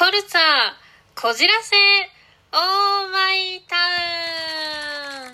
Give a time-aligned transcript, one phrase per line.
[0.00, 0.40] フォルツァ
[1.14, 1.76] こじらせ
[2.54, 5.32] オーマイタウン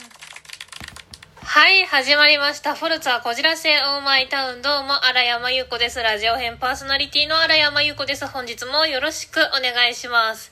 [1.39, 2.75] はい、始まりました。
[2.75, 4.63] フォルツァこじらせオーマイタウン。
[4.63, 6.03] どうも、荒山優子です。
[6.03, 8.27] ラジオ編パーソナリティの荒山優子です。
[8.27, 10.51] 本日もよろしくお願いします。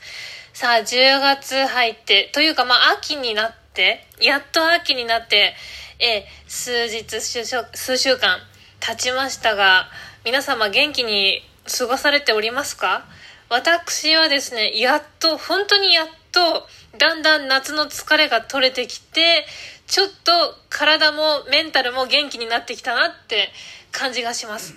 [0.52, 5.56] さあ、10月入って、というか、まあ、秋になって、やっと秋になって、
[5.98, 8.38] え数日、数週数週間
[8.78, 9.88] 経ちましたが、
[10.24, 13.04] 皆様元気に過ごされておりますか？
[13.48, 16.66] 私はですね、やっと、本当にやっと、
[16.98, 19.46] だんだん夏の疲れが取れてきて、
[19.86, 20.32] ちょっと
[20.70, 23.50] 体もメンタルも元気になってきたなって
[23.92, 24.74] 感じがします。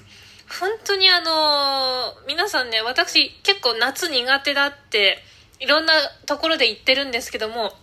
[0.60, 5.24] 本当にあのー皆さんね、私結構夏苦手だって、
[5.60, 5.94] いろんな
[6.26, 7.74] ところで言ってるんですけども、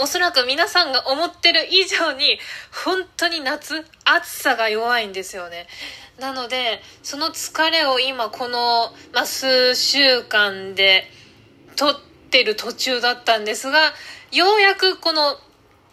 [0.00, 2.38] おそらく皆さんが思ってる以上に、
[2.84, 5.66] 本当に夏、暑さが弱いんですよね。
[6.18, 11.10] なので、その疲れを今この、まあ、数週間で
[11.76, 11.94] 取っ
[12.30, 13.92] てる途中だったんですが、
[14.30, 15.36] ようやくこの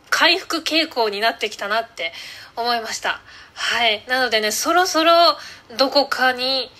[0.09, 2.13] 回復傾向になってきたなって
[2.55, 3.21] 思いました。
[3.53, 4.03] はい。
[4.07, 5.37] なのでね、そろそろ
[5.77, 6.71] どこかに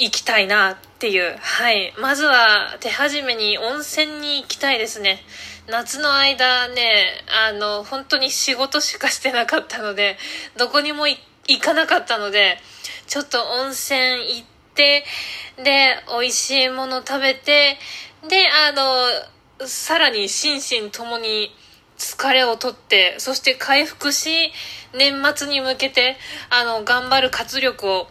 [0.00, 1.36] 行きたいなっていう。
[1.38, 1.92] はい。
[2.00, 5.20] まずは手始めに温泉に行きたいですね。
[5.68, 10.16] 夏の間ね、あの、本当に仕事しかしてなかったので、
[10.56, 11.18] どこにも行
[11.60, 12.56] かなかったので、
[13.06, 13.98] ちょっと温泉
[14.36, 15.04] 行って、
[15.62, 17.76] で、美味しいもの食べて、
[18.26, 21.54] で、あの、さらに心身ともに
[21.98, 24.50] 疲れを取って、そして回復し、
[24.94, 26.16] 年末に向けて、
[26.48, 28.08] あの、頑張る活力を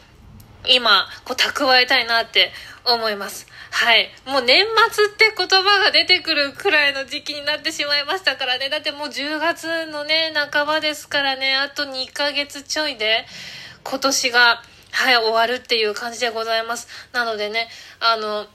[0.68, 2.52] 今、こう、蓄えたいなって
[2.86, 3.48] 思います。
[3.72, 4.10] はい。
[4.26, 8.70] もう年末って言葉が出てくるくらいの時期になってしまいましたからね。
[8.70, 13.26] だってもう10月のね、半ばですからね、あと2ヶ月ちょいで、
[13.84, 16.88] 今年が、はい、終わるっていう感じでございます。
[17.14, 18.48] なのでね、あの、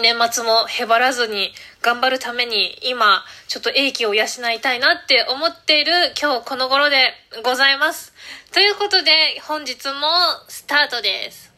[0.00, 7.12] 年末もへばらずに頑張るために今ちょっと英気を養いたいなって思っている今日この頃で
[7.44, 8.12] ございます。
[8.52, 9.10] ということで
[9.46, 10.08] 本日も
[10.48, 11.52] スタートです。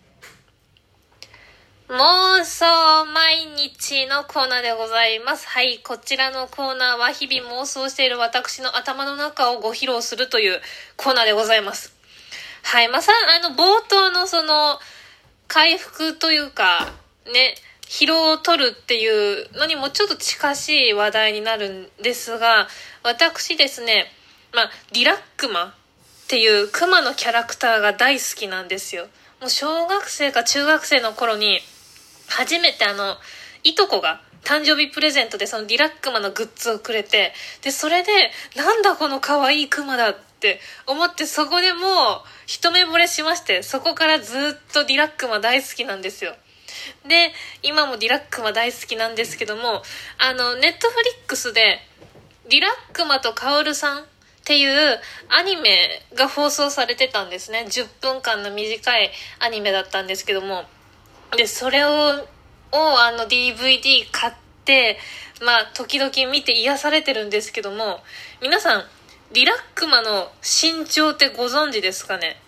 [1.88, 5.46] 妄想毎日のコーナーでございます。
[5.46, 10.60] はい、こちらのコーナーは日々妄想している私の頭の中をご披露するという
[10.96, 11.94] コーナーでございます。
[12.64, 14.80] はい、まあ、さ、あの、冒頭のその、
[15.46, 16.92] 回復というか、
[17.32, 17.54] ね、
[17.88, 22.68] 疲労を取るっていうのにもちょっと近しい話題になるんですが、
[23.02, 24.06] 私ですね、
[24.52, 25.72] まあ、リラックマっ
[26.28, 29.06] ていうクマのキャラクターが大好きなんですよ。
[29.40, 31.60] もう小学生か中学生の頃に、
[32.28, 33.16] 初めてあの、
[33.62, 37.32] いとこが誕生日プレゼントでそのリラックマのグッズをくれて、
[37.62, 38.12] で、それで、
[38.56, 41.82] なんだこの可愛いクマだって思って、そこでもう
[42.46, 46.34] 一目惚れしまして、そこからずっとリラックマ大好きなんですよ。
[47.06, 47.32] で、
[47.62, 49.82] 今もリラックマ大好きなんですけども、
[50.18, 51.80] あの、ネットフリックスで、
[52.48, 54.04] リラックマとカオルさんっ
[54.44, 57.64] ていうアニメが放送されてたんですね。
[57.68, 59.10] 10分間の短い
[59.40, 60.64] アニメだったんですけども。
[61.36, 64.32] で、それを、をあの DVD 買っ
[64.64, 64.98] て、
[65.42, 68.02] まあ、時々見て癒されてるんですけども、
[68.40, 68.84] 皆さん、
[69.32, 72.40] リラックマの身長ってご存知ですかね？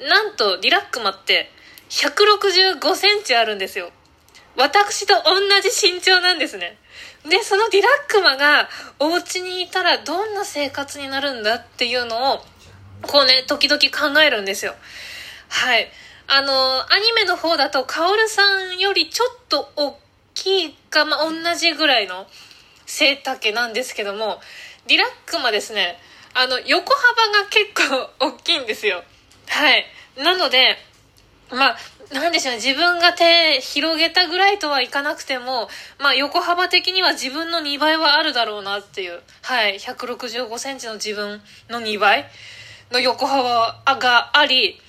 [0.00, 1.50] なんと、リラックマって、
[1.94, 3.90] 165センチあるんですよ。
[4.56, 6.76] 私と同じ身長なんですね。
[7.28, 8.68] で、そのリラックマが
[8.98, 12.38] お家にいたらどんな生活になるんだっていうのを、
[13.02, 14.74] こうね、時々考えるんですよ。
[15.48, 15.88] はい。
[16.26, 19.98] あの、アニメの方だと、カオルさんよりちょっと大
[20.34, 22.26] きいか、まあ、同じぐらいの
[22.86, 24.40] 背丈なんですけども、
[24.88, 25.98] リラックマですね、
[26.34, 29.04] あの、横幅が結構大きいんですよ。
[29.46, 29.86] はい。
[30.16, 30.76] なので、
[31.54, 31.76] まあ、
[32.12, 42.26] なんでしょうね、自分が手広げたぐらいとはいかなくても、まあ、横幅的には自分の2倍はあるだろうなっていう、はい、165センチの自分の2倍
[42.90, 44.80] の横幅があり、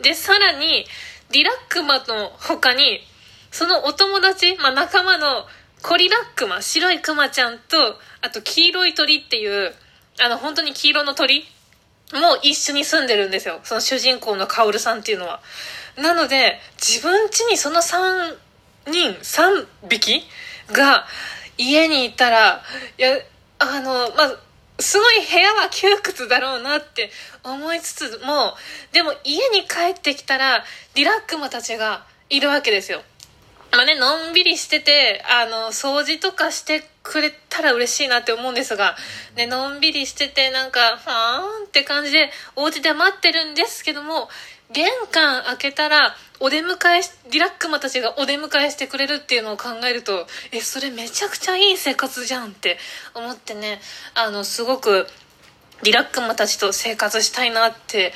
[0.00, 0.86] で、さらに、
[1.30, 3.00] リラックマの他に、
[3.50, 5.46] そのお友達、まあ、仲間の
[5.82, 9.74] コリラックマ、白いクマちゃんと、あと黄色い鳥っていう、
[10.20, 11.44] あの、本当に黄色の鳥
[12.12, 13.60] も一緒に住んでるんですよ。
[13.64, 15.40] その主人公のカオルさんっていうのは。
[15.96, 18.36] なので、自分家にその3
[18.86, 20.22] 人、3匹
[20.72, 21.06] が
[21.56, 22.62] 家にいたら、
[22.98, 23.18] いや、
[23.58, 24.36] あの、まあ、
[24.80, 27.10] すごい部屋は窮屈だろうなって
[27.44, 28.54] 思いつつも、
[28.92, 30.64] でも家に帰ってきたら、
[30.94, 33.02] リラックマたちがいるわけですよ。
[33.70, 38.96] まあね、のんびりしてて、あの、掃除とかしてくれてたら嬉しいなって思うんですが、
[39.36, 44.28] ね、のんびりしてて、なんか、はーんって感じで、お家で待ってるんですけども、
[44.72, 52.78] 玄関開けたらお出迎えリラックマたちがお出迎えしてくれるっていうのを考えるとえそれめちゃくちゃいい生活じゃんって
[53.14, 53.78] 思ってね
[54.14, 55.06] あのすごく
[55.82, 58.12] リラックマたちと生活したいなって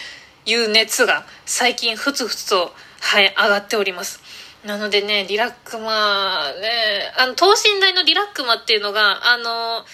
[0.47, 4.21] いう熱が最近ふつふつとはい上がっております。
[4.65, 9.85] なのでねリラックマねあの等身大のリラックマっていうのがあの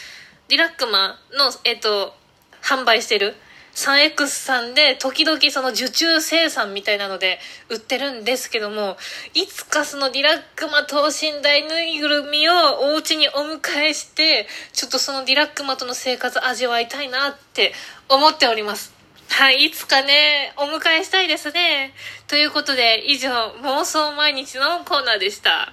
[0.49, 2.15] リラックマのえっと
[2.63, 3.35] 販売してる
[3.75, 8.97] 3X さんで時々その受注生産みたいなので売ってるんですけども
[9.35, 12.53] いつかそのリラックマ等身大ぬいぐるみを
[12.93, 17.73] お家にお迎えしてちょっとそのリラックマとの生活味わいたいなって
[18.09, 18.94] 思っております。
[19.37, 21.93] はいいつかねお迎えしたいですね
[22.29, 23.31] ということで以上
[23.65, 25.73] 妄想毎日のコーナーでした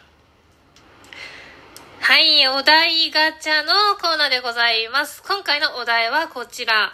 [1.99, 3.71] はいお題ガチャの
[4.01, 6.91] コーナーでございます今回のお題はこちら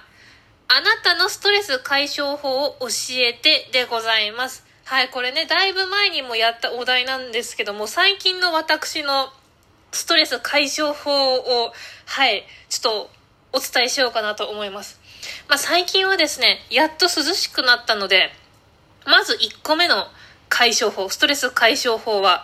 [0.68, 4.66] あなたのストレス解消法を教えてでございます。
[4.84, 9.30] はい、これね、だいぶ前にもやったお題なんですけども、最近の私の
[9.94, 11.72] ストレス解消法を、
[12.06, 13.10] はい、ちょっと
[13.54, 14.97] お伝えしようかなと思います。
[15.48, 18.32] まあ、最近はですね、やっと涼しくなったので、
[19.06, 20.08] まず1個目の
[20.50, 22.44] 解消法、ストレス解消法は、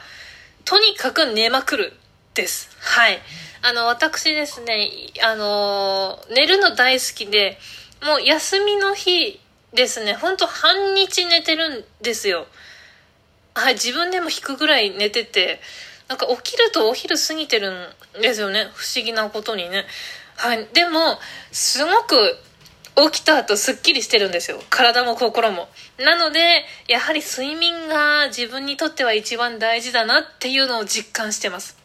[0.65, 1.93] とにかく寝まくる
[2.33, 2.69] です。
[2.79, 3.19] はい。
[3.61, 4.89] あの、私ですね、
[5.23, 7.57] あの、寝るの大好きで、
[8.03, 9.39] もう休みの日
[9.73, 12.47] ですね、ほんと半日寝てるんですよ。
[13.55, 15.61] はい、自分でも引くぐらい寝てて、
[16.07, 17.71] なんか起きるとお昼過ぎてる
[18.19, 18.67] んですよね。
[18.73, 19.85] 不思議なことにね。
[20.35, 20.67] はい。
[20.73, 21.19] でも、
[21.51, 22.37] すごく
[22.95, 24.59] 起きた後すっきりしてるんですよ。
[24.69, 25.67] 体も心も。
[25.97, 31.77] なので、やはり睡眠が自分にとっては一番大事だなっていうのを実感してます。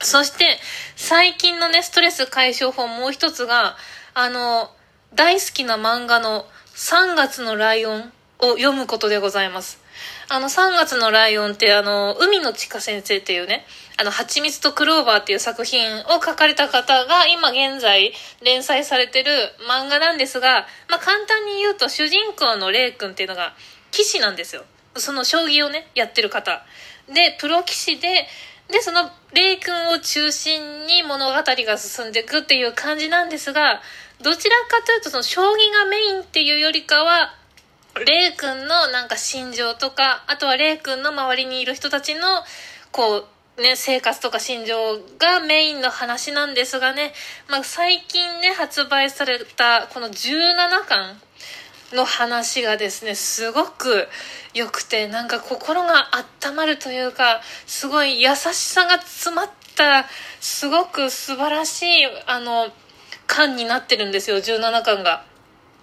[0.00, 0.58] そして、
[0.94, 3.76] 最近のね、ストレス解消法もう一つが、
[4.14, 4.70] あの、
[5.14, 9.85] 大好きな漫画の3月のライオンを読むことでございます。
[10.28, 13.64] あの3月のライオンってあの、海の地下先生っていうね、
[13.98, 18.12] あの、蜂蜜とクローバーっていう作品を書かれた方が今現在
[18.42, 19.30] 連載されてる
[19.68, 23.54] 漫画なんですが、まあ、簡単に言うと主人公のレイ君っていうのが
[23.90, 24.64] 騎士なんですよ。
[24.96, 26.64] その将棋をね、やってる方。
[27.12, 28.26] で、プロ棋士で、
[28.68, 33.80] で、そのレイ君を中心に物語が進んでいくっていう感じなんですが、
[34.22, 37.34] どちらかというとその将棋がメインっていうよりかは
[38.04, 42.20] レイ君のなんか心情とかあとはレイ君の周りにいる人たちの
[42.92, 43.26] こ
[43.58, 44.76] うね生活とか心情
[45.18, 47.12] がメインの話なんですがね、
[47.48, 51.20] まあ、最近ね発売されたこの17巻
[51.94, 54.08] の話がですねすごく
[54.52, 56.10] 良くてなんか心が
[56.42, 60.06] 温まるというかすごい優しさが詰まった
[60.40, 61.86] すごく素晴らしい
[62.26, 62.68] あの
[63.26, 65.35] 巻になってるんですよ17巻が。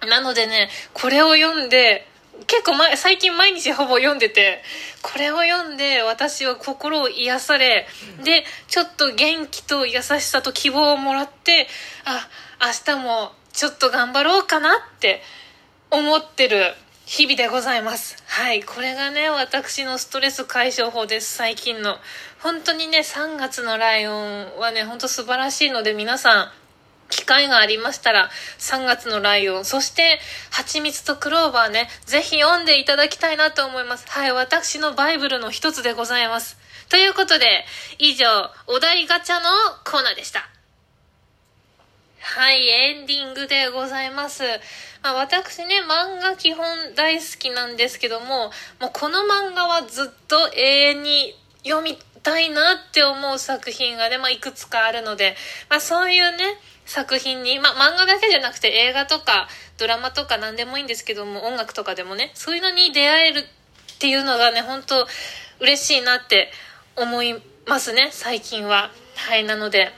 [0.05, 2.07] なのでねこれを読んで
[2.47, 4.61] 結構前最近毎日ほぼ読んでて
[5.01, 7.87] これを読んで私は心を癒され
[8.23, 11.67] でちょっと元気と優しさと希望をもらって
[12.05, 12.27] あ
[12.65, 15.21] 明日もちょっと頑張ろうかなって
[15.91, 16.73] 思ってる
[17.05, 18.23] 日々でございます。
[18.25, 21.97] はいこれがね私のストレス解消法です最近の。
[22.41, 26.51] 本当にね3月のライオンはね本当素晴らしいので皆さん
[27.13, 30.19] 機会がありましたら、3月のライオン、そして、
[30.49, 34.05] 蜂蜜とクローバーね、ぜひ読んでいただきたいなと思います。
[34.09, 36.57] はい、私のバイブルの一つでございます。
[36.89, 37.65] ということで、
[37.99, 38.25] 以上、
[38.67, 39.49] お題ガチャの
[39.85, 40.49] コーナーでした。
[42.19, 44.43] はい、エンディングでございます。
[45.03, 55.35] まあ、私ね、漫画基本大好きなんですけども、もうこの漫画はずっと永遠に読みたいなって思う作品がね、まあ、いくつかあるので、
[55.69, 59.47] まあ、そういうね、作品に、まあ、漫画だけじゃなくて映画とか
[59.77, 65.07] ドラマとか何でもいいんですけども音楽とかでもねそういうのに出会えるっていうのがね本当
[65.59, 66.51] 嬉しいなって
[66.95, 68.91] 思いますね最近は。
[69.15, 69.91] はいなので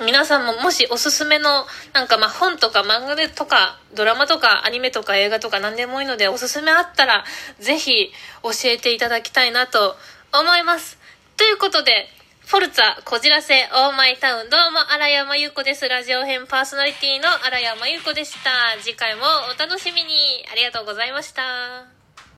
[0.00, 7.24] 皆さんももしおすすめのなんかまあ本とか漫画でとかドラマとかアニメとか映画とか何でもいいのでおすすめあったら
[7.60, 8.10] ぜひ
[8.42, 9.96] 教えていただきたいなと
[10.32, 10.98] 思います。
[11.36, 12.08] ということで
[12.52, 14.50] フォルツァ、こじらせ、オーマイタウン。
[14.50, 15.88] どうも、荒山優子です。
[15.88, 18.76] ラジオ編パーソナリティの荒山優子でした。
[18.82, 19.22] 次回も
[19.56, 20.44] お楽しみに。
[20.52, 22.01] ありがとうございました。